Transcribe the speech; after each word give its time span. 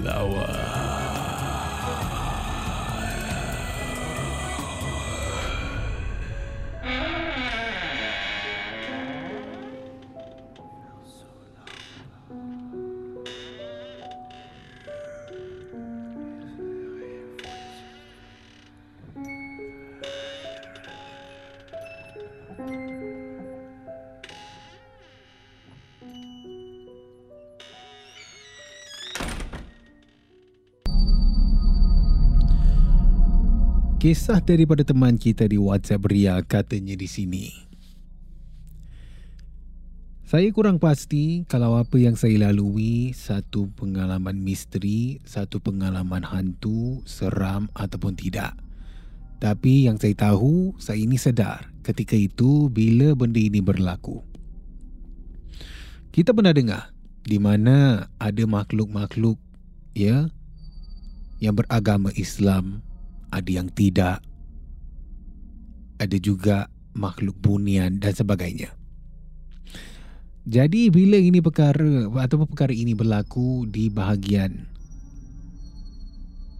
flower. 0.00 0.89
Kisah 34.00 34.40
daripada 34.40 34.80
teman 34.80 35.20
kita 35.20 35.44
di 35.44 35.60
WhatsApp 35.60 36.08
Ria 36.08 36.40
katanya 36.40 36.96
di 36.96 37.04
sini. 37.04 37.52
Saya 40.24 40.48
kurang 40.56 40.80
pasti 40.80 41.44
kalau 41.44 41.76
apa 41.76 42.00
yang 42.00 42.16
saya 42.16 42.48
lalui 42.48 43.12
satu 43.12 43.68
pengalaman 43.76 44.40
misteri, 44.40 45.20
satu 45.28 45.60
pengalaman 45.60 46.24
hantu, 46.24 47.04
seram 47.04 47.68
ataupun 47.76 48.16
tidak. 48.16 48.56
Tapi 49.36 49.84
yang 49.84 50.00
saya 50.00 50.16
tahu, 50.16 50.80
saya 50.80 50.96
ini 50.96 51.20
sedar 51.20 51.68
ketika 51.84 52.16
itu 52.16 52.72
bila 52.72 53.12
benda 53.12 53.36
ini 53.36 53.60
berlaku. 53.60 54.24
Kita 56.08 56.32
pernah 56.32 56.56
dengar 56.56 56.88
di 57.20 57.36
mana 57.36 58.08
ada 58.16 58.48
makhluk-makhluk 58.48 59.36
ya 59.92 60.32
yang 61.36 61.52
beragama 61.52 62.08
Islam 62.16 62.80
ada 63.30 63.50
yang 63.50 63.70
tidak. 63.70 64.22
Ada 65.98 66.16
juga 66.18 66.66
makhluk 66.94 67.38
bunian 67.38 68.02
dan 68.02 68.12
sebagainya. 68.14 68.74
Jadi 70.48 70.88
bila 70.88 71.20
ini 71.20 71.38
perkara 71.44 72.08
ataupun 72.10 72.48
perkara 72.48 72.72
ini 72.72 72.96
berlaku 72.96 73.68
di 73.68 73.92
bahagian 73.92 74.66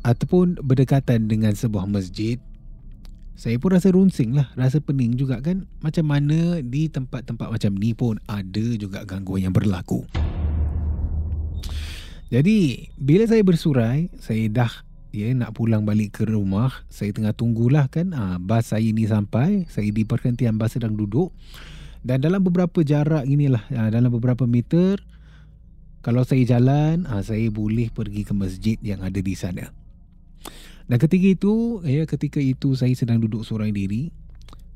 ataupun 0.04 0.60
berdekatan 0.60 1.28
dengan 1.28 1.56
sebuah 1.56 1.88
masjid, 1.88 2.36
saya 3.40 3.56
pun 3.56 3.72
rasa 3.72 3.88
runsing 3.88 4.36
lah, 4.36 4.52
rasa 4.52 4.84
pening 4.84 5.16
juga 5.16 5.40
kan. 5.40 5.64
Macam 5.80 6.04
mana 6.04 6.60
di 6.60 6.92
tempat-tempat 6.92 7.48
macam 7.48 7.72
ni 7.80 7.96
pun 7.96 8.20
ada 8.28 8.66
juga 8.76 9.08
gangguan 9.08 9.48
yang 9.48 9.56
berlaku. 9.56 10.04
Jadi 12.28 12.92
bila 13.00 13.24
saya 13.26 13.40
bersurai, 13.42 14.12
saya 14.20 14.44
dah 14.52 14.72
ya 15.10 15.30
nak 15.34 15.58
pulang 15.58 15.82
balik 15.82 16.22
ke 16.22 16.24
rumah 16.26 16.70
saya 16.86 17.10
tengah 17.10 17.34
tunggulah 17.34 17.90
kan. 17.90 18.14
Ha, 18.14 18.38
bas 18.38 18.70
saya 18.70 18.86
ni 18.90 19.06
sampai 19.06 19.66
saya 19.66 19.90
di 19.90 20.06
perhentian 20.06 20.56
bas 20.56 20.74
sedang 20.74 20.94
duduk. 20.94 21.34
Dan 22.00 22.24
dalam 22.24 22.40
beberapa 22.40 22.80
jarak 22.80 23.28
inilah 23.28 23.60
ha, 23.76 23.92
dalam 23.92 24.08
beberapa 24.08 24.48
meter 24.48 25.02
kalau 26.00 26.24
saya 26.24 26.40
jalan 26.48 27.04
ha, 27.04 27.20
saya 27.20 27.52
boleh 27.52 27.92
pergi 27.92 28.24
ke 28.24 28.32
masjid 28.32 28.76
yang 28.80 29.04
ada 29.04 29.20
di 29.20 29.34
sana. 29.36 29.68
Dan 30.90 30.96
ketika 30.98 31.26
itu 31.28 31.84
ya 31.86 32.02
ketika 32.08 32.42
itu 32.42 32.74
saya 32.74 32.90
sedang 32.96 33.22
duduk 33.22 33.46
seorang 33.46 33.70
diri 33.70 34.10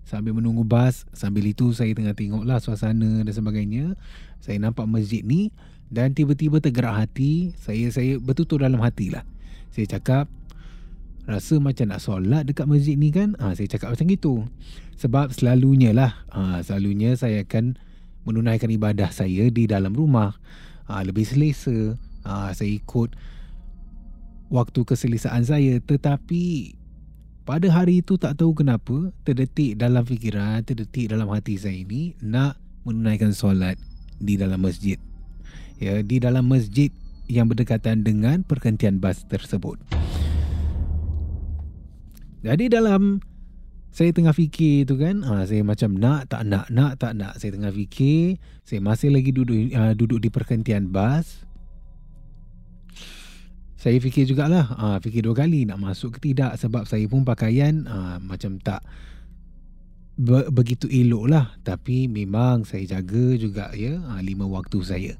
sambil 0.05 0.37
menunggu 0.37 0.63
bas 0.63 1.09
sambil 1.17 1.49
itu 1.49 1.73
saya 1.73 1.97
tengah 1.97 2.15
tengoklah 2.15 2.61
suasana 2.61 3.25
dan 3.25 3.35
sebagainya 3.35 3.85
saya 4.39 4.61
nampak 4.61 4.85
masjid 4.85 5.25
ni 5.25 5.51
dan 5.89 6.13
tiba-tiba 6.13 6.61
tergerak 6.61 7.03
hati 7.03 7.57
saya 7.59 7.89
saya 7.89 8.21
bertutur 8.21 8.63
dalam 8.63 8.79
hati 8.85 9.11
lah 9.11 9.25
saya 9.75 9.99
cakap 9.99 10.31
Rasa 11.25 11.59
macam 11.59 11.91
nak 11.91 12.05
solat 12.05 12.47
dekat 12.47 12.71
masjid 12.71 12.95
ni 12.95 13.11
kan? 13.11 13.35
Ha, 13.43 13.59
Saya 13.59 13.67
cakap 13.67 13.97
macam 13.97 14.07
itu 14.07 14.47
Sebab 15.01 15.35
selalunya 15.35 15.91
lah 15.91 16.15
ha, 16.31 16.63
Selalunya 16.63 17.19
saya 17.19 17.43
akan 17.43 17.75
Menunaikan 18.25 18.73
ibadah 18.73 19.13
saya 19.13 19.53
di 19.53 19.69
dalam 19.69 19.93
rumah. 19.93 20.39
Ha, 20.87 21.03
Lebih 21.03 21.27
selesa. 21.27 21.99
Ha, 22.23 22.55
Saya 22.55 22.71
ikut 22.77 23.19
Waktu 24.53 24.81
keselesaan 24.87 25.43
saya. 25.49 25.81
Tetapi 25.81 26.77
Pada 27.49 27.67
hari 27.73 28.05
itu 28.05 28.15
tak 28.15 28.39
tahu 28.39 28.55
kenapa 28.55 29.11
Terdetik 29.25 29.81
dalam 29.81 30.05
fikiran 30.05 30.61
Terdetik 30.63 31.09
dalam 31.09 31.27
hati 31.33 31.57
saya 31.57 31.75
ini 31.75 32.15
Nak 32.21 32.61
menunaikan 32.85 33.33
solat 33.33 33.81
Di 34.21 34.37
dalam 34.37 34.61
masjid. 34.61 35.01
Ya, 35.81 36.05
di 36.05 36.23
dalam 36.23 36.47
masjid 36.47 36.95
yang 37.29 37.49
berdekatan 37.49 38.05
dengan 38.05 38.45
pergantian 38.45 39.01
bas 39.01 39.25
tersebut. 39.25 39.81
Jadi 42.45 42.69
dalam 42.69 43.25
saya 43.95 44.11
tengah 44.11 44.35
fikir 44.35 44.91
tu 44.91 44.99
kan, 44.99 45.23
ha, 45.23 45.47
saya 45.47 45.63
macam 45.63 45.95
nak 45.95 46.27
tak 46.27 46.45
nak 46.45 46.67
nak 46.69 46.99
tak 46.99 47.15
nak. 47.15 47.39
Saya 47.39 47.55
tengah 47.55 47.71
fikir, 47.71 48.43
saya 48.67 48.83
masih 48.83 49.15
lagi 49.15 49.31
duduk 49.31 49.71
uh, 49.71 49.95
duduk 49.95 50.19
di 50.19 50.29
pergantian 50.29 50.91
bas. 50.91 51.47
Saya 53.79 54.01
fikir 54.01 54.27
jugalah, 54.27 54.67
ha, 54.67 54.97
fikir 54.99 55.23
dua 55.23 55.37
kali 55.37 55.69
nak 55.69 55.79
masuk 55.79 56.19
ke 56.19 56.33
tidak 56.33 56.57
sebab 56.59 56.89
saya 56.89 57.07
pun 57.07 57.23
pakaian 57.23 57.85
ha, 57.87 58.17
macam 58.19 58.59
tak 58.59 58.83
be- 60.19 60.51
begitu 60.51 60.91
elok 60.91 61.25
lah. 61.31 61.47
Tapi 61.63 62.11
memang 62.11 62.67
saya 62.67 62.99
jaga 62.99 63.39
juga 63.39 63.71
ya 63.79 64.01
ha, 64.11 64.21
lima 64.21 64.45
waktu 64.49 64.79
saya. 64.83 65.13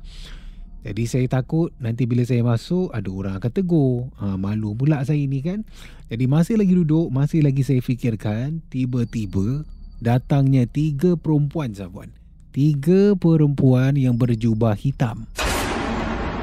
Jadi 0.85 1.09
saya 1.09 1.27
takut 1.33 1.73
nanti 1.81 2.05
bila 2.05 2.29
saya 2.29 2.45
masuk 2.45 2.93
ada 2.93 3.09
orang 3.09 3.41
akan 3.41 3.53
tegur. 3.57 4.13
Ha, 4.21 4.37
malu 4.37 4.77
pula 4.77 5.01
saya 5.01 5.25
ni 5.25 5.41
kan. 5.41 5.65
Jadi 6.13 6.29
masih 6.29 6.61
lagi 6.61 6.77
duduk, 6.77 7.09
masih 7.09 7.41
lagi 7.41 7.65
saya 7.65 7.81
fikirkan. 7.81 8.61
Tiba-tiba 8.69 9.65
datangnya 10.05 10.69
tiga 10.69 11.17
perempuan 11.17 11.73
Zafuan. 11.73 12.13
Tiga 12.53 13.17
perempuan 13.17 13.97
yang 13.97 14.21
berjubah 14.21 14.77
hitam. 14.77 15.25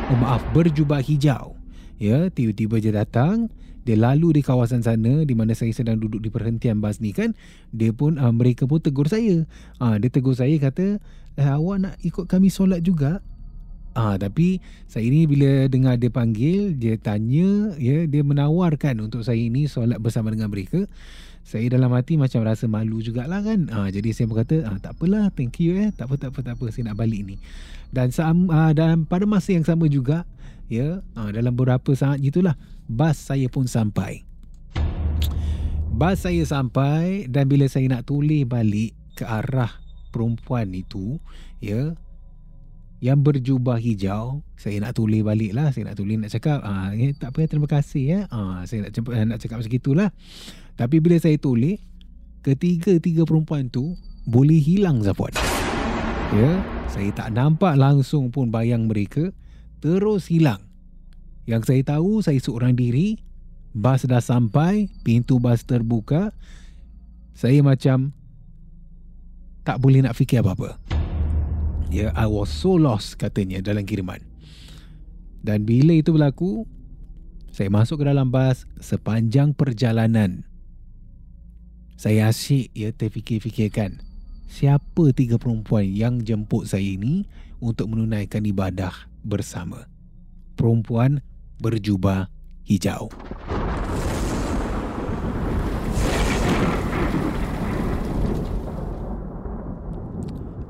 Oh 0.09 0.17
maaf, 0.17 0.41
berjubah 0.57 1.05
hijau. 1.05 1.53
Ya, 2.01 2.33
tiba-tiba 2.33 2.81
je 2.81 2.91
datang. 2.91 3.47
dia 3.81 3.97
lalu 3.97 4.37
di 4.37 4.41
kawasan 4.45 4.85
sana 4.85 5.25
di 5.25 5.33
mana 5.33 5.57
saya 5.57 5.73
sedang 5.73 5.97
duduk 5.97 6.21
di 6.21 6.29
perhentian 6.29 6.77
bas 6.77 7.01
ni 7.01 7.09
kan 7.09 7.33
dia 7.73 7.89
pun 7.89 8.21
uh, 8.21 8.29
mereka 8.29 8.69
pun 8.69 8.77
tegur 8.77 9.09
saya 9.09 9.49
uh, 9.81 9.97
dia 9.97 10.09
tegur 10.13 10.37
saya 10.37 10.53
kata 10.61 11.01
eh, 11.37 11.49
awak 11.49 11.77
nak 11.81 11.95
ikut 12.05 12.29
kami 12.29 12.53
solat 12.53 12.85
juga 12.85 13.25
Ah, 13.91 14.15
tapi 14.15 14.63
saya 14.87 15.03
ini 15.03 15.27
bila 15.27 15.67
dengar 15.67 15.99
dia 15.99 16.07
panggil, 16.07 16.79
dia 16.79 16.95
tanya, 16.95 17.75
ya, 17.75 18.07
dia 18.07 18.23
menawarkan 18.23 19.03
untuk 19.03 19.27
saya 19.27 19.39
ini 19.39 19.67
solat 19.67 19.99
bersama 19.99 20.31
dengan 20.31 20.47
mereka. 20.47 20.87
Saya 21.43 21.67
dalam 21.67 21.91
hati 21.91 22.15
macam 22.15 22.47
rasa 22.47 22.71
malu 22.71 23.03
jugalah 23.03 23.43
kan. 23.43 23.67
Ah, 23.67 23.91
jadi 23.91 24.15
saya 24.15 24.31
berkata, 24.31 24.63
ah, 24.63 24.79
tak 24.79 24.95
apalah, 24.95 25.27
thank 25.35 25.59
you 25.59 25.75
eh. 25.75 25.91
Tak 25.91 26.07
apa, 26.07 26.15
tak 26.15 26.29
apa, 26.31 26.39
tak 26.39 26.53
apa, 26.55 26.65
saya 26.71 26.93
nak 26.93 27.03
balik 27.03 27.21
ni. 27.27 27.35
Dan, 27.91 28.15
ah, 28.47 28.71
dan 28.71 29.03
pada 29.03 29.27
masa 29.27 29.51
yang 29.51 29.67
sama 29.67 29.91
juga, 29.91 30.23
ya, 30.71 31.03
ah, 31.19 31.27
dalam 31.35 31.51
beberapa 31.51 31.91
saat 31.91 32.23
gitulah, 32.23 32.55
bas 32.87 33.19
saya 33.19 33.51
pun 33.51 33.67
sampai. 33.67 34.23
Bas 35.91 36.23
saya 36.23 36.39
sampai 36.47 37.27
dan 37.27 37.51
bila 37.51 37.67
saya 37.67 37.91
nak 37.91 38.07
tulis 38.07 38.47
balik 38.47 38.95
ke 39.19 39.27
arah 39.27 39.75
perempuan 40.15 40.71
itu, 40.71 41.19
ya, 41.59 41.91
yang 43.01 43.25
berjubah 43.25 43.81
hijau 43.81 44.45
saya 44.53 44.77
nak 44.77 44.93
tulis 44.93 45.25
balik 45.25 45.57
lah 45.57 45.73
saya 45.73 45.89
nak 45.89 45.97
tulis 45.97 46.21
nak 46.21 46.29
cakap 46.29 46.61
ah 46.61 46.93
eh, 46.93 47.17
tak 47.17 47.33
apa 47.33 47.49
terima 47.49 47.65
kasih 47.65 48.03
ya. 48.05 48.19
Ah 48.29 48.61
saya 48.69 48.85
nak 48.85 48.93
cakap 48.93 49.11
nak 49.25 49.37
cakap 49.41 49.55
macam 49.57 49.73
gitulah. 49.73 50.09
Tapi 50.77 51.01
bila 51.01 51.17
saya 51.17 51.33
tulis 51.41 51.81
ketiga-tiga 52.45 53.25
perempuan 53.25 53.73
tu 53.73 53.97
boleh 54.29 54.61
hilang 54.61 55.01
Zafuan 55.01 55.33
ya 56.37 56.61
saya 56.93 57.09
tak 57.09 57.33
nampak 57.33 57.73
langsung 57.73 58.29
pun 58.29 58.53
bayang 58.53 58.85
mereka 58.85 59.33
terus 59.81 60.29
hilang. 60.29 60.61
Yang 61.49 61.73
saya 61.73 61.81
tahu 61.97 62.21
saya 62.21 62.37
seorang 62.37 62.77
diri 62.77 63.17
bas 63.73 64.05
dah 64.05 64.21
sampai 64.21 64.93
pintu 65.01 65.41
bas 65.41 65.65
terbuka 65.65 66.29
saya 67.33 67.65
macam 67.65 68.13
tak 69.65 69.81
boleh 69.81 70.05
nak 70.05 70.13
fikir 70.13 70.45
apa-apa 70.45 71.00
Ya, 71.91 72.15
I 72.15 72.23
was 72.23 72.47
so 72.47 72.79
lost 72.79 73.19
katanya 73.19 73.59
dalam 73.59 73.83
kiriman. 73.83 74.23
Dan 75.43 75.67
bila 75.67 75.91
itu 75.91 76.15
berlaku, 76.15 76.63
saya 77.51 77.67
masuk 77.67 77.99
ke 77.99 78.07
dalam 78.07 78.31
bas 78.31 78.63
sepanjang 78.79 79.51
perjalanan. 79.51 80.47
Saya 81.99 82.31
asyik 82.31 82.71
ya 82.71 82.95
terfikir-fikirkan 82.95 83.99
siapa 84.47 85.11
tiga 85.11 85.35
perempuan 85.35 85.83
yang 85.83 86.23
jemput 86.23 86.71
saya 86.71 86.95
ini 86.95 87.27
untuk 87.59 87.91
menunaikan 87.91 88.47
ibadah 88.47 89.11
bersama. 89.27 89.91
Perempuan 90.55 91.19
berjubah 91.59 92.31
hijau. 92.63 93.11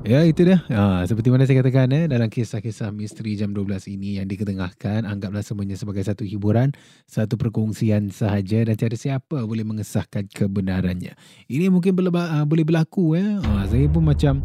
Ya 0.02 0.26
itu 0.26 0.42
dia 0.42 0.58
ha, 0.74 1.06
Seperti 1.06 1.30
mana 1.30 1.46
saya 1.46 1.62
katakan 1.62 1.86
eh, 1.94 2.10
Dalam 2.10 2.26
kisah-kisah 2.26 2.90
misteri 2.90 3.38
jam 3.38 3.54
12 3.54 3.86
ini 3.94 4.18
Yang 4.18 4.34
diketengahkan 4.34 5.06
Anggaplah 5.06 5.46
semuanya 5.46 5.78
sebagai 5.78 6.02
satu 6.02 6.26
hiburan 6.26 6.74
Satu 7.06 7.38
perkongsian 7.38 8.10
sahaja 8.10 8.66
Dan 8.66 8.74
tiada 8.74 8.98
siapa 8.98 9.46
boleh 9.46 9.62
mengesahkan 9.62 10.26
kebenarannya 10.26 11.14
Ini 11.46 11.70
mungkin 11.70 11.94
berleba, 11.94 12.34
uh, 12.34 12.42
boleh 12.42 12.66
berlaku 12.66 13.14
eh. 13.14 13.38
Ha, 13.46 13.70
saya 13.70 13.86
pun 13.86 14.02
macam 14.02 14.42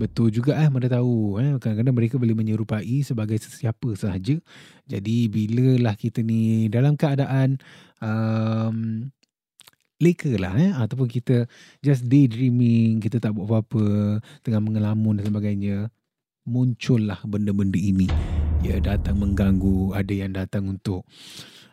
Betul 0.00 0.32
juga 0.32 0.56
eh 0.56 0.72
Mana 0.72 0.88
tahu 0.88 1.36
eh. 1.36 1.60
Kadang-kadang 1.60 1.96
mereka 2.00 2.16
boleh 2.16 2.32
menyerupai 2.32 3.04
Sebagai 3.04 3.36
sesiapa 3.36 3.92
sahaja 4.00 4.40
Jadi 4.88 5.28
bila 5.28 5.76
lah 5.76 5.92
kita 5.92 6.24
ni 6.24 6.72
Dalam 6.72 6.96
keadaan 6.96 7.60
um, 8.00 9.12
leka 10.00 10.32
lah 10.40 10.56
eh. 10.56 10.72
Ataupun 10.72 11.06
kita 11.06 11.44
just 11.84 12.08
daydreaming 12.08 12.98
kita 12.98 13.20
tak 13.20 13.36
buat 13.36 13.46
apa-apa 13.46 14.18
tengah 14.42 14.60
mengelamun 14.64 15.20
dan 15.20 15.28
sebagainya 15.28 15.76
muncullah 16.48 17.20
benda-benda 17.28 17.78
ini. 17.78 18.08
Ya 18.60 18.80
datang 18.80 19.20
mengganggu 19.20 19.96
ada 19.96 20.12
yang 20.12 20.32
datang 20.36 20.68
untuk 20.68 21.04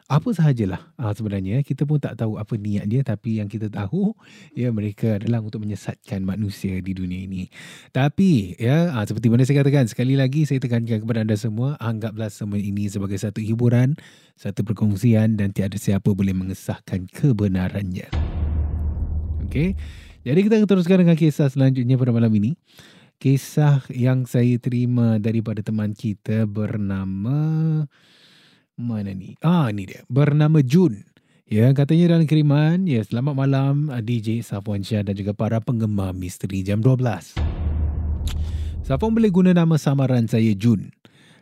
apa 0.08 0.32
sahajalah 0.32 0.96
uh, 0.96 1.12
sebenarnya 1.12 1.60
kita 1.68 1.84
pun 1.84 2.00
tak 2.00 2.16
tahu 2.16 2.40
apa 2.40 2.56
niat 2.56 2.88
dia 2.88 3.04
tapi 3.04 3.44
yang 3.44 3.52
kita 3.52 3.68
tahu 3.68 4.16
ya 4.56 4.72
mereka 4.72 5.20
adalah 5.20 5.44
untuk 5.44 5.68
menyesatkan 5.68 6.24
manusia 6.24 6.80
di 6.80 6.96
dunia 6.96 7.28
ini. 7.28 7.52
Tapi 7.92 8.56
ya 8.56 8.96
uh, 8.96 9.04
seperti 9.04 9.28
mana 9.28 9.44
saya 9.44 9.60
katakan 9.60 9.92
sekali 9.92 10.16
lagi 10.16 10.48
saya 10.48 10.64
tekankan 10.64 11.04
kepada 11.04 11.28
anda 11.28 11.36
semua 11.36 11.76
anggaplah 11.84 12.32
semua 12.32 12.56
ini 12.56 12.88
sebagai 12.88 13.20
satu 13.20 13.44
hiburan 13.44 14.00
satu 14.40 14.64
perkongsian 14.64 15.36
dan 15.36 15.52
tiada 15.52 15.76
siapa 15.76 16.16
boleh 16.16 16.32
mengesahkan 16.32 17.12
kebenarannya. 17.12 18.08
Okey 19.44 19.76
jadi 20.28 20.44
kita 20.44 20.60
akan 20.60 20.68
teruskan 20.68 21.00
dengan 21.08 21.16
kisah 21.16 21.48
selanjutnya 21.48 21.96
pada 21.96 22.12
malam 22.12 22.28
ini. 22.36 22.60
Kisah 23.16 23.80
yang 23.96 24.28
saya 24.28 24.60
terima 24.60 25.24
daripada 25.24 25.64
teman 25.64 25.96
kita 25.96 26.44
bernama 26.44 27.88
mana 28.78 29.12
ni? 29.12 29.34
Ah, 29.42 29.74
ni 29.74 29.90
dia. 29.90 30.06
Bernama 30.08 30.62
Jun. 30.62 31.02
Ya, 31.50 31.74
katanya 31.74 32.16
dalam 32.16 32.30
kiriman, 32.30 32.86
ya, 32.86 33.02
selamat 33.02 33.34
malam 33.34 33.74
ah, 33.90 34.04
DJ 34.04 34.46
Safwan 34.46 34.86
Syah 34.86 35.02
dan 35.02 35.18
juga 35.18 35.34
para 35.34 35.58
penggemar 35.58 36.14
Misteri 36.14 36.62
Jam 36.62 36.86
12. 36.86 37.42
Safwan 38.86 39.12
boleh 39.12 39.32
guna 39.34 39.52
nama 39.52 39.76
samaran 39.76 40.30
saya 40.30 40.54
Jun 40.54 40.94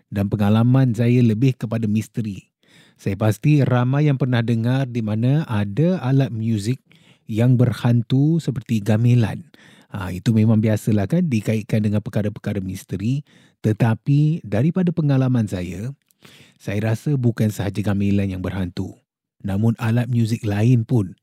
dan 0.10 0.32
pengalaman 0.32 0.96
saya 0.96 1.20
lebih 1.22 1.60
kepada 1.60 1.86
misteri. 1.86 2.50
Saya 2.96 3.20
pasti 3.20 3.60
ramai 3.62 4.08
yang 4.08 4.16
pernah 4.16 4.40
dengar 4.40 4.88
di 4.88 5.04
mana 5.04 5.44
ada 5.52 6.00
alat 6.00 6.32
muzik 6.32 6.80
yang 7.28 7.60
berhantu 7.60 8.40
seperti 8.40 8.80
gamelan. 8.80 9.44
Ha, 9.92 10.16
itu 10.16 10.32
memang 10.32 10.64
biasalah 10.64 11.06
kan 11.10 11.28
dikaitkan 11.28 11.84
dengan 11.84 12.00
perkara-perkara 12.00 12.64
misteri. 12.64 13.22
Tetapi 13.66 14.46
daripada 14.46 14.94
pengalaman 14.94 15.50
saya, 15.50 15.92
saya 16.56 16.94
rasa 16.94 17.14
bukan 17.16 17.52
sahaja 17.52 17.82
gamelan 17.82 18.32
yang 18.32 18.42
berhantu, 18.44 18.98
namun 19.44 19.78
alat 19.78 20.10
muzik 20.10 20.42
lain 20.48 20.84
pun 20.88 21.14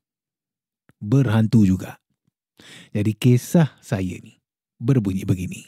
berhantu 1.03 1.67
juga. 1.67 1.99
Jadi 2.95 3.13
kisah 3.19 3.75
saya 3.83 4.19
ni 4.23 4.39
berbunyi 4.79 5.27
begini. 5.27 5.67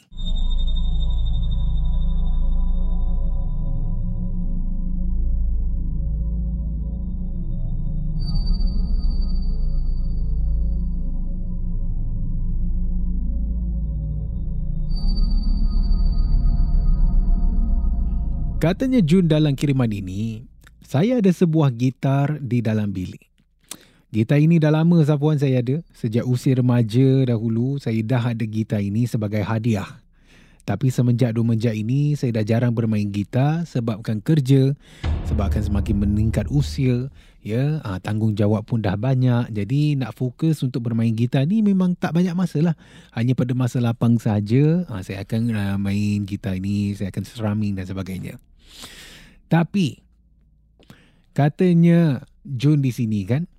Katanya 18.65 18.97
Jun 18.97 19.29
dalam 19.29 19.53
kiriman 19.53 19.85
ini, 19.93 20.41
saya 20.81 21.21
ada 21.21 21.29
sebuah 21.29 21.69
gitar 21.69 22.41
di 22.41 22.65
dalam 22.65 22.89
bilik. 22.89 23.21
Gitar 24.09 24.41
ini 24.41 24.57
dah 24.57 24.73
lama 24.73 25.05
Sapuan 25.05 25.37
saya 25.37 25.61
ada. 25.61 25.85
Sejak 25.93 26.25
usia 26.25 26.57
remaja 26.57 27.29
dahulu, 27.29 27.77
saya 27.77 28.01
dah 28.01 28.33
ada 28.33 28.41
gitar 28.41 28.81
ini 28.81 29.05
sebagai 29.05 29.45
hadiah. 29.45 30.01
Tapi 30.65 30.89
semenjak 30.89 31.37
dua 31.37 31.45
menjak 31.45 31.77
ini, 31.77 32.17
saya 32.17 32.41
dah 32.41 32.41
jarang 32.41 32.73
bermain 32.73 33.05
gitar 33.13 33.69
sebabkan 33.69 34.17
kerja, 34.17 34.73
sebabkan 35.29 35.61
semakin 35.61 36.01
meningkat 36.01 36.49
usia, 36.49 37.13
ya, 37.45 37.85
ha, 37.85 38.01
tanggungjawab 38.01 38.65
pun 38.65 38.81
dah 38.81 38.97
banyak. 38.97 39.53
Jadi 39.53 39.93
nak 39.93 40.17
fokus 40.17 40.65
untuk 40.65 40.89
bermain 40.89 41.13
gitar 41.13 41.45
ni 41.45 41.61
memang 41.61 41.93
tak 41.93 42.17
banyak 42.17 42.33
masa 42.33 42.65
lah. 42.65 42.75
Hanya 43.13 43.37
pada 43.37 43.53
masa 43.53 43.77
lapang 43.77 44.17
saja, 44.17 44.89
ha, 44.89 45.05
saya 45.05 45.21
akan 45.21 45.53
uh, 45.53 45.77
main 45.77 46.25
gitar 46.25 46.57
ini, 46.57 46.97
saya 46.97 47.13
akan 47.13 47.29
strumming 47.29 47.77
dan 47.77 47.85
sebagainya. 47.85 48.41
Tapi 49.45 50.01
katanya 51.35 52.23
Jun 52.45 52.81
di 52.81 52.93
sini 52.93 53.25
kan 53.25 53.49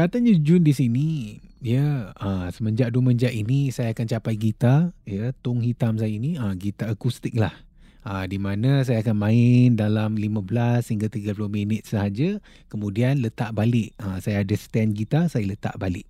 Katanya 0.00 0.32
Jun 0.40 0.64
di 0.64 0.72
sini 0.72 1.36
ya 1.60 2.16
uh, 2.16 2.48
semenjak 2.48 2.88
dua 2.88 3.12
menjak 3.12 3.36
ini 3.36 3.68
saya 3.68 3.92
akan 3.92 4.06
capai 4.08 4.32
gitar 4.40 4.96
ya 5.04 5.36
tong 5.44 5.60
hitam 5.60 6.00
saya 6.00 6.08
ini 6.08 6.40
uh, 6.40 6.56
gitar 6.56 6.88
akustik 6.94 7.36
lah. 7.36 7.52
Uh, 8.00 8.24
di 8.24 8.40
mana 8.40 8.80
saya 8.80 9.04
akan 9.04 9.12
main 9.12 9.76
dalam 9.76 10.16
15 10.16 10.40
hingga 10.88 11.12
30 11.12 11.36
minit 11.52 11.84
sahaja 11.84 12.40
kemudian 12.72 13.20
letak 13.20 13.52
balik. 13.52 13.92
Uh, 14.00 14.16
saya 14.24 14.40
ada 14.40 14.56
stand 14.56 14.96
gitar 14.96 15.28
saya 15.28 15.44
letak 15.44 15.76
balik. 15.76 16.08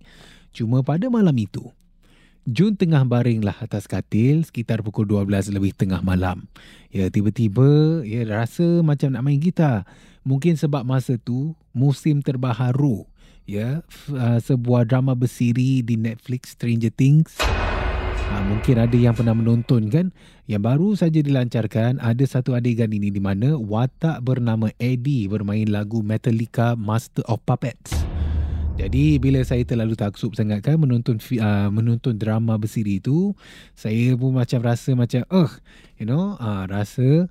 Cuma 0.54 0.86
pada 0.86 1.10
malam 1.10 1.34
itu 1.34 1.66
Jun 2.48 2.72
tengah 2.72 3.04
baringlah 3.04 3.56
atas 3.60 3.84
katil 3.84 4.48
sekitar 4.48 4.80
pukul 4.80 5.04
12 5.04 5.52
lebih 5.52 5.76
tengah 5.76 6.00
malam. 6.00 6.48
Ya 6.88 7.12
tiba-tiba 7.12 8.00
ya 8.04 8.24
rasa 8.24 8.80
macam 8.80 9.12
nak 9.12 9.22
main 9.24 9.36
gitar. 9.36 9.84
Mungkin 10.24 10.56
sebab 10.56 10.84
masa 10.84 11.20
tu 11.20 11.52
musim 11.76 12.24
terbaharu 12.24 13.08
ya 13.50 13.82
uh, 14.14 14.38
sebuah 14.38 14.86
drama 14.86 15.18
bersiri 15.18 15.82
di 15.82 15.98
Netflix 15.98 16.54
Stranger 16.54 16.94
Things 16.94 17.34
Ha, 18.30 18.46
mungkin 18.46 18.78
ada 18.78 18.94
yang 18.94 19.10
pernah 19.10 19.34
menonton 19.34 19.90
kan 19.90 20.14
Yang 20.46 20.62
baru 20.62 20.88
saja 20.94 21.18
dilancarkan 21.18 21.98
Ada 21.98 22.38
satu 22.38 22.54
adegan 22.54 22.94
ini 22.94 23.10
di 23.10 23.18
mana 23.18 23.58
Watak 23.58 24.22
bernama 24.22 24.70
Eddie 24.78 25.26
bermain 25.26 25.66
lagu 25.66 25.98
Metallica 26.06 26.78
Master 26.78 27.26
of 27.26 27.42
Puppets 27.42 28.09
jadi 28.80 29.20
bila 29.20 29.44
saya 29.44 29.60
terlalu 29.68 29.92
taksub 29.92 30.32
sangat 30.32 30.64
kan 30.64 30.80
menonton 30.80 31.20
uh, 31.36 31.68
menonton 31.68 32.16
drama 32.16 32.56
bersiri 32.56 32.96
itu, 32.96 33.36
saya 33.76 34.16
pun 34.16 34.32
macam 34.32 34.64
rasa 34.64 34.96
macam 34.96 35.20
uh, 35.28 35.52
you 36.00 36.08
know, 36.08 36.40
uh, 36.40 36.64
rasa 36.64 37.28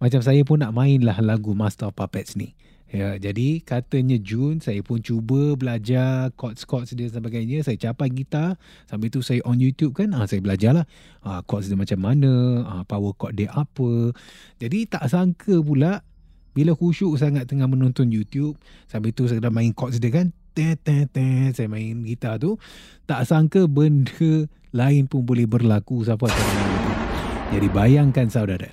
macam 0.00 0.24
saya 0.24 0.40
pun 0.48 0.64
nak 0.64 0.72
main 0.72 1.04
lah 1.04 1.20
lagu 1.20 1.52
Master 1.52 1.92
of 1.92 1.96
Puppets 1.96 2.40
ni. 2.40 2.56
Ya, 2.86 3.18
jadi 3.18 3.60
katanya 3.66 4.16
Jun, 4.16 4.62
saya 4.62 4.78
pun 4.80 5.02
cuba 5.02 5.58
belajar 5.58 6.30
chords-chords 6.38 6.94
dia 6.94 7.10
sebagainya. 7.10 7.66
Saya 7.66 7.76
capai 7.76 8.14
gitar. 8.14 8.56
Sambil 8.86 9.10
tu 9.10 9.20
saya 9.26 9.42
on 9.42 9.58
YouTube 9.58 9.92
kan, 9.92 10.14
ha, 10.14 10.24
saya 10.24 10.38
belajar 10.38 10.72
lah 10.72 10.86
ha, 11.26 11.42
chords 11.44 11.66
dia 11.66 11.74
macam 11.74 11.98
mana, 11.98 12.62
ha, 12.62 12.72
power 12.86 13.12
chord 13.18 13.34
dia 13.36 13.50
apa. 13.52 14.14
Jadi 14.62 14.86
tak 14.86 15.04
sangka 15.10 15.58
pula 15.60 16.06
bila 16.56 16.72
khusyuk 16.72 17.20
sangat 17.20 17.44
tengah 17.44 17.68
menonton 17.68 18.08
YouTube, 18.08 18.56
sambil 18.88 19.12
tu 19.12 19.28
saya 19.28 19.44
dah 19.44 19.52
main 19.52 19.76
chords 19.76 20.00
dia 20.00 20.08
kan, 20.08 20.32
saya 21.52 21.68
main 21.68 22.00
gitar 22.08 22.40
tu, 22.40 22.56
tak 23.04 23.28
sangka 23.28 23.68
benda 23.68 24.48
lain 24.72 25.04
pun 25.04 25.20
boleh 25.20 25.44
berlaku 25.44 26.00
siapa. 26.00 26.32
Jadi 27.52 27.68
bayangkan 27.68 28.32
saudara, 28.32 28.72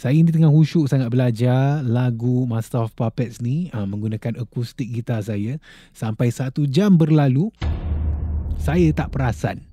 saya 0.00 0.16
ini 0.16 0.32
tengah 0.32 0.48
khusyuk 0.48 0.88
sangat 0.88 1.12
belajar 1.12 1.84
lagu 1.84 2.48
Master 2.48 2.88
of 2.88 2.96
Puppets 2.96 3.44
ni 3.44 3.68
uh, 3.76 3.84
menggunakan 3.84 4.40
akustik 4.40 4.88
gitar 4.88 5.20
saya. 5.20 5.60
Sampai 5.92 6.32
satu 6.32 6.64
jam 6.64 6.96
berlalu, 6.96 7.52
saya 8.56 8.88
tak 8.96 9.12
perasan. 9.12 9.67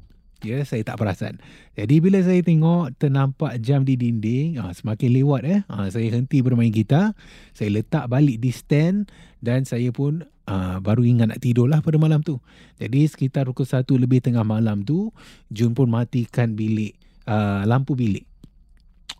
Ya, 0.46 0.62
saya 0.62 0.86
tak 0.86 1.02
perasan. 1.02 1.42
Jadi 1.74 1.98
bila 1.98 2.22
saya 2.22 2.38
tengok 2.46 2.94
ternampak 3.02 3.58
jam 3.66 3.82
di 3.82 3.98
dinding, 3.98 4.62
uh, 4.62 4.70
semakin 4.70 5.10
lewat 5.10 5.42
eh, 5.42 5.60
uh, 5.66 5.90
saya 5.90 6.06
henti 6.14 6.46
bermain 6.46 6.70
gitar. 6.70 7.18
Saya 7.58 7.74
letak 7.74 8.06
balik 8.06 8.38
di 8.38 8.54
stand 8.54 9.10
dan 9.42 9.66
saya 9.66 9.90
pun 9.90 10.22
uh, 10.46 10.78
baru 10.78 11.02
ingat 11.02 11.34
nak 11.34 11.42
tidur 11.42 11.66
lah 11.66 11.82
pada 11.82 11.98
malam 11.98 12.22
tu. 12.22 12.38
Jadi 12.78 13.10
sekitar 13.10 13.50
pukul 13.50 13.66
satu 13.66 13.98
lebih 13.98 14.22
tengah 14.22 14.46
malam 14.46 14.86
tu, 14.86 15.10
Jun 15.50 15.74
pun 15.74 15.90
matikan 15.90 16.54
bilik, 16.54 16.94
uh, 17.26 17.66
lampu 17.66 17.98
bilik. 17.98 18.30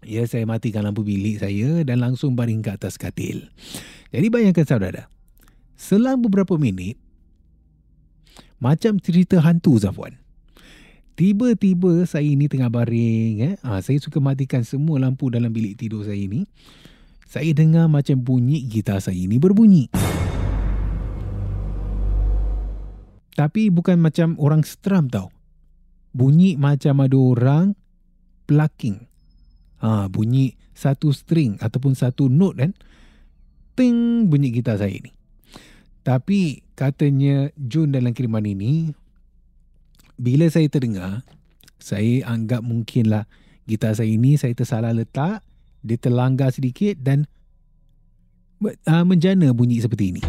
Ya, 0.06 0.30
saya 0.30 0.46
matikan 0.46 0.86
lampu 0.86 1.02
bilik 1.02 1.42
saya 1.42 1.82
dan 1.82 2.06
langsung 2.06 2.38
baring 2.38 2.62
ke 2.62 2.70
atas 2.78 3.02
katil. 3.02 3.50
Jadi 4.14 4.30
bayangkan 4.30 4.70
saudara, 4.70 5.10
selang 5.74 6.22
beberapa 6.22 6.54
minit, 6.62 7.02
macam 8.62 9.02
cerita 9.02 9.42
hantu 9.42 9.82
Zafwan. 9.82 10.25
Tiba-tiba 11.16 12.04
saya 12.04 12.28
ini 12.28 12.52
tengah 12.52 12.68
baring, 12.68 13.36
eh? 13.40 13.54
ha, 13.64 13.80
saya 13.80 13.96
suka 14.04 14.20
matikan 14.20 14.68
semua 14.68 15.00
lampu 15.00 15.32
dalam 15.32 15.48
bilik 15.48 15.80
tidur 15.80 16.04
saya 16.04 16.20
ini. 16.20 16.44
Saya 17.24 17.56
dengar 17.56 17.88
macam 17.88 18.20
bunyi 18.20 18.68
gitar 18.68 19.00
saya 19.00 19.16
ini 19.16 19.40
berbunyi. 19.40 19.88
Tapi 23.36 23.72
bukan 23.72 24.00
macam 24.00 24.36
orang 24.40 24.68
strum 24.68 25.08
tau. 25.08 25.32
Bunyi 26.12 26.60
macam 26.60 27.04
ada 27.04 27.16
orang 27.16 27.76
plucking 28.48 29.08
ha, 29.82 30.08
bunyi 30.08 30.56
satu 30.72 31.12
string 31.12 31.58
ataupun 31.60 31.98
satu 31.98 32.30
note 32.30 32.58
kan 32.58 32.72
ting 33.76 34.30
bunyi 34.30 34.54
gitar 34.54 34.80
saya 34.80 34.96
ni 34.96 35.12
tapi 36.06 36.62
katanya 36.78 37.50
Jun 37.58 37.92
dalam 37.92 38.14
kiriman 38.14 38.46
ini 38.46 38.94
bila 40.16 40.48
saya 40.48 40.68
terdengar 40.68 41.24
saya 41.80 42.24
anggap 42.28 42.64
mungkinlah 42.64 43.28
gitar 43.68 43.94
saya 43.94 44.10
ini 44.10 44.40
saya 44.40 44.56
tersalah 44.56 44.96
letak 44.96 45.44
dia 45.86 45.98
terlanggar 46.00 46.50
sedikit 46.50 46.98
dan 46.98 47.30
uh, 48.64 49.06
menjana 49.06 49.52
bunyi 49.52 49.84
seperti 49.84 50.16
ini 50.16 50.24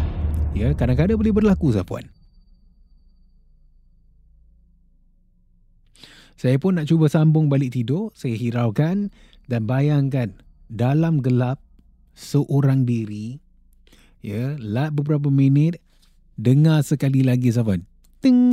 ya 0.53 0.73
kadang-kadang 0.75 1.17
boleh 1.17 1.33
berlaku 1.33 1.73
Zafuan 1.73 2.07
Saya 6.37 6.61
pun 6.61 6.77
nak 6.77 6.85
cuba 6.85 7.09
sambung 7.09 7.49
balik 7.49 7.73
tidur. 7.73 8.13
Saya 8.13 8.37
hiraukan 8.37 9.09
dan 9.49 9.65
bayangkan 9.65 10.37
dalam 10.69 11.17
gelap 11.25 11.57
seorang 12.13 12.85
diri 12.85 13.41
ya 14.21 14.57
lat 14.61 14.93
beberapa 14.93 15.29
minit 15.33 15.81
dengar 16.37 16.81
sekali 16.85 17.21
lagi 17.25 17.53
Safan 17.53 17.85
ting 18.27 18.51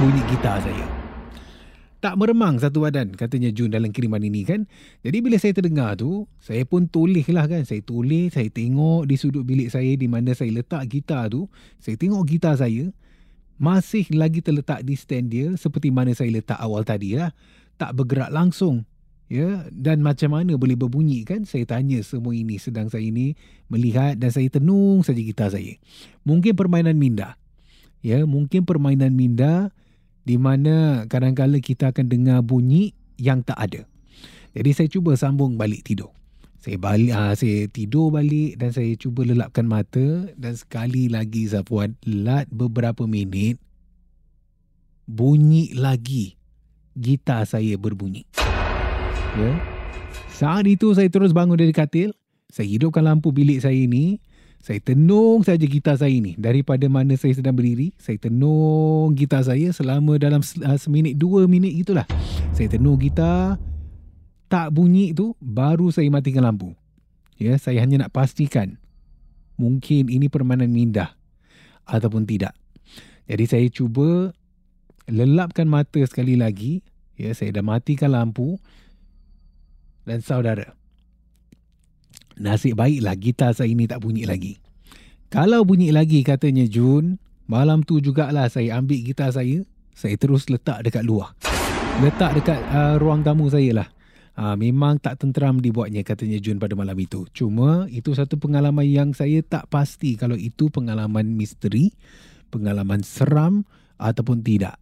bunyi 0.00 0.24
gitar 0.32 0.56
saya. 0.64 0.88
Tak 2.00 2.16
meremang 2.16 2.56
satu 2.56 2.80
badan 2.80 3.12
katanya 3.12 3.52
Jun 3.52 3.68
dalam 3.68 3.92
kiriman 3.92 4.24
ini 4.24 4.40
kan? 4.40 4.64
Jadi 5.04 5.20
bila 5.20 5.36
saya 5.36 5.52
terdengar 5.52 6.00
tu 6.00 6.24
saya 6.40 6.64
pun 6.64 6.88
tulis 6.88 7.28
lah 7.28 7.44
kan? 7.44 7.68
Saya 7.68 7.84
tulis 7.84 8.32
saya 8.32 8.48
tengok 8.48 9.04
di 9.04 9.20
sudut 9.20 9.44
bilik 9.44 9.68
saya 9.68 9.92
di 10.00 10.08
mana 10.08 10.32
saya 10.32 10.48
letak 10.48 10.88
gitar 10.88 11.28
tu 11.28 11.44
saya 11.76 12.00
tengok 12.00 12.24
gitar 12.24 12.56
saya 12.56 12.88
masih 13.60 14.08
lagi 14.16 14.40
terletak 14.40 14.80
di 14.80 14.96
stand 14.96 15.28
dia 15.28 15.52
seperti 15.60 15.92
mana 15.92 16.16
saya 16.16 16.32
letak 16.32 16.56
awal 16.56 16.80
tadi 16.80 17.12
lah. 17.12 17.36
Tak 17.76 17.92
bergerak 17.92 18.32
langsung 18.32 18.88
ya? 19.28 19.68
Dan 19.68 20.00
macam 20.00 20.40
mana 20.40 20.56
boleh 20.56 20.72
berbunyi 20.72 21.20
kan? 21.28 21.44
Saya 21.44 21.68
tanya 21.68 22.00
semua 22.00 22.32
ini 22.32 22.56
sedang 22.56 22.88
saya 22.88 23.04
ini 23.04 23.36
melihat 23.68 24.16
dan 24.16 24.32
saya 24.32 24.48
tenung 24.48 25.04
saja 25.04 25.20
gitar 25.20 25.52
saya. 25.52 25.76
Mungkin 26.24 26.56
permainan 26.56 26.96
minda 26.96 27.36
ya 28.02 28.26
mungkin 28.26 28.66
permainan 28.66 29.14
minda 29.14 29.70
di 30.22 30.38
mana 30.38 31.06
kadang-kala 31.06 31.58
kita 31.58 31.90
akan 31.90 32.06
dengar 32.10 32.42
bunyi 32.42 32.94
yang 33.18 33.40
tak 33.46 33.58
ada 33.58 33.82
jadi 34.52 34.70
saya 34.74 34.88
cuba 34.90 35.14
sambung 35.14 35.56
balik 35.56 35.86
tidur 35.86 36.10
saya 36.62 36.78
balik 36.78 37.10
ha, 37.10 37.34
saya 37.34 37.66
tidur 37.66 38.14
balik 38.14 38.58
dan 38.58 38.70
saya 38.70 38.94
cuba 38.94 39.26
lelapkan 39.26 39.66
mata 39.66 40.30
dan 40.38 40.54
sekali 40.54 41.10
lagi 41.10 41.50
Zafuan 41.50 41.98
lat 42.06 42.46
beberapa 42.50 43.06
minit 43.06 43.58
bunyi 45.06 45.74
lagi 45.74 46.38
gitar 46.94 47.46
saya 47.48 47.74
berbunyi 47.74 48.28
Ya. 49.32 49.52
Saat 50.36 50.68
itu 50.68 50.92
saya 50.92 51.08
terus 51.08 51.32
bangun 51.32 51.56
dari 51.56 51.72
katil. 51.72 52.12
Saya 52.52 52.68
hidupkan 52.68 53.00
lampu 53.00 53.32
bilik 53.32 53.64
saya 53.64 53.76
ini. 53.76 54.20
Saya 54.62 54.78
tenung 54.78 55.42
saja 55.42 55.66
gitar 55.66 55.98
saya 55.98 56.14
ini. 56.14 56.38
Daripada 56.38 56.86
mana 56.86 57.18
saya 57.18 57.34
sedang 57.34 57.58
berdiri, 57.58 57.90
saya 57.98 58.14
tenung 58.14 59.10
gitar 59.18 59.42
saya 59.42 59.74
selama 59.74 60.22
dalam 60.22 60.38
uh, 60.38 60.78
seminit, 60.78 61.18
dua 61.18 61.50
minit 61.50 61.74
itulah. 61.74 62.06
Saya 62.54 62.70
tenung 62.70 62.94
gitar, 62.94 63.58
tak 64.46 64.70
bunyi 64.70 65.10
itu, 65.10 65.34
baru 65.42 65.90
saya 65.90 66.06
matikan 66.14 66.46
lampu. 66.46 66.78
Ya, 67.42 67.58
saya 67.58 67.82
hanya 67.82 68.06
nak 68.06 68.14
pastikan 68.14 68.78
mungkin 69.58 70.06
ini 70.06 70.30
permainan 70.30 70.70
minda 70.70 71.18
ataupun 71.82 72.22
tidak. 72.22 72.54
Jadi 73.26 73.44
saya 73.50 73.66
cuba 73.66 74.30
lelapkan 75.10 75.66
mata 75.66 75.98
sekali 76.06 76.38
lagi. 76.38 76.86
Ya, 77.18 77.34
saya 77.34 77.50
dah 77.50 77.66
matikan 77.66 78.14
lampu 78.14 78.62
dan 80.06 80.22
saudara. 80.22 80.74
Nasib 82.42 82.74
baiklah 82.74 83.14
gitar 83.14 83.54
saya 83.54 83.70
ini 83.70 83.86
tak 83.86 84.02
bunyi 84.02 84.26
lagi. 84.26 84.58
Kalau 85.30 85.62
bunyi 85.62 85.94
lagi 85.94 86.26
katanya 86.26 86.66
Jun, 86.66 87.22
malam 87.46 87.86
tu 87.86 88.02
jugalah 88.02 88.50
saya 88.50 88.82
ambil 88.82 88.98
gitar 88.98 89.30
saya, 89.30 89.62
saya 89.94 90.18
terus 90.18 90.50
letak 90.50 90.82
dekat 90.82 91.06
luar. 91.06 91.38
Letak 92.02 92.42
dekat 92.42 92.58
uh, 92.74 92.98
ruang 92.98 93.22
tamu 93.22 93.46
saya 93.46 93.86
lah. 93.86 93.88
Uh, 94.34 94.58
memang 94.58 94.98
tak 94.98 95.22
tenteram 95.22 95.62
dibuatnya 95.62 96.02
katanya 96.02 96.42
Jun 96.42 96.58
pada 96.58 96.74
malam 96.74 96.98
itu. 96.98 97.30
Cuma 97.30 97.86
itu 97.86 98.10
satu 98.10 98.34
pengalaman 98.42 98.90
yang 98.90 99.14
saya 99.14 99.38
tak 99.46 99.70
pasti 99.70 100.18
kalau 100.18 100.34
itu 100.34 100.66
pengalaman 100.66 101.38
misteri, 101.38 101.94
pengalaman 102.50 103.06
seram 103.06 103.62
ataupun 104.02 104.42
tidak. 104.42 104.81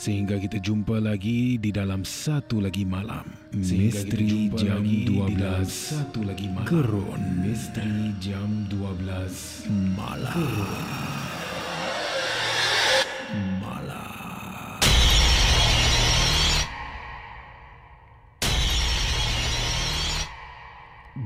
sehingga 0.00 0.40
kita 0.40 0.56
jumpa 0.64 0.96
lagi 0.96 1.60
di 1.60 1.68
dalam 1.68 2.08
satu 2.08 2.56
lagi 2.56 2.88
malam. 2.88 3.28
Sehingga 3.52 4.00
misteri 4.00 4.48
jam 4.56 4.80
12 4.80 5.68
satu 5.68 6.24
lagi 6.24 6.48
malam. 6.48 6.64
Kerun 6.64 7.22
misteri 7.44 8.16
jam 8.16 8.64
12 8.72 9.68
malam. 9.92 10.32
Kerun. 10.32 10.88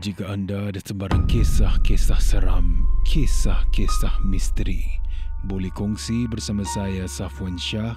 Jika 0.03 0.37
anda 0.37 0.69
ada 0.69 0.83
sebarang 0.85 1.25
kisah-kisah 1.31 2.21
seram, 2.21 2.85
kisah-kisah 3.09 4.21
misteri, 4.27 4.85
boleh 5.49 5.73
kongsi 5.73 6.29
bersama 6.29 6.61
saya 6.77 7.09
Safwan 7.09 7.57
Shah 7.57 7.97